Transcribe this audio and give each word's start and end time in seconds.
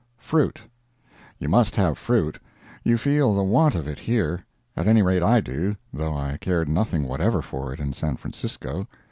FRUIT 0.17 0.63
You 1.37 1.47
must 1.47 1.75
have 1.75 1.95
fruit. 1.95 2.39
You 2.83 2.97
feel 2.97 3.35
the 3.35 3.43
want 3.43 3.75
of 3.75 3.87
it 3.87 3.99
here. 3.99 4.43
At 4.75 4.87
any 4.87 5.03
rate, 5.03 5.21
I 5.21 5.41
do, 5.41 5.75
though 5.93 6.17
I 6.17 6.37
cared 6.37 6.67
nothing 6.69 7.07
whatever 7.07 7.43
for 7.43 7.71
it 7.71 7.79
in 7.79 7.93
San 7.93 8.17
Francisco. 8.17 8.87